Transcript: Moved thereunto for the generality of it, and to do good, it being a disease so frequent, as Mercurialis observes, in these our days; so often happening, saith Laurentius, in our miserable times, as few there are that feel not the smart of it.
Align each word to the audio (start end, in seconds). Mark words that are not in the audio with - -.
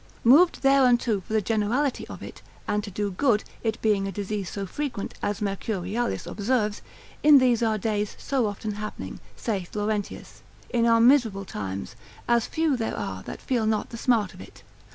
Moved 0.23 0.63
thereunto 0.63 1.19
for 1.21 1.31
the 1.33 1.43
generality 1.43 2.07
of 2.07 2.23
it, 2.23 2.41
and 2.67 2.83
to 2.83 2.89
do 2.89 3.11
good, 3.11 3.43
it 3.61 3.79
being 3.83 4.07
a 4.07 4.11
disease 4.11 4.49
so 4.49 4.65
frequent, 4.65 5.13
as 5.21 5.41
Mercurialis 5.43 6.25
observes, 6.25 6.81
in 7.21 7.37
these 7.37 7.61
our 7.61 7.77
days; 7.77 8.15
so 8.17 8.47
often 8.47 8.71
happening, 8.71 9.19
saith 9.35 9.75
Laurentius, 9.75 10.41
in 10.71 10.87
our 10.87 10.99
miserable 10.99 11.45
times, 11.45 11.95
as 12.27 12.47
few 12.47 12.75
there 12.75 12.97
are 12.97 13.21
that 13.21 13.43
feel 13.43 13.67
not 13.67 13.91
the 13.91 13.95
smart 13.97 14.33
of 14.33 14.41
it. 14.41 14.63